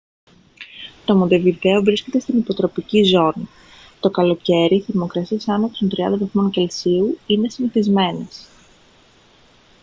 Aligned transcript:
το 1.05 1.15
μοντεβιδέο 1.15 1.81
βρίσκεται 1.83 2.19
στην 2.19 2.37
υποτροπική 2.37 3.03
ζώνη. 3.03 3.47
το 3.99 4.09
καλοκαίρι 4.09 4.81
θερμοκρασίες 4.81 5.47
άνω 5.47 5.69
των 5.69 5.91
30 5.93 6.61
°c 6.83 6.87
είναι 7.27 7.49
συνηθισμένες 7.49 8.47